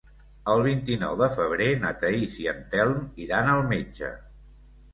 El 0.53 0.61
vint-i-nou 0.67 1.17
de 1.19 1.27
febrer 1.35 1.67
na 1.85 1.93
Thaís 2.05 2.39
i 2.47 2.49
en 2.55 2.65
Telm 2.73 2.99
iran 3.27 3.55
al 3.55 3.65
metge. 3.77 4.13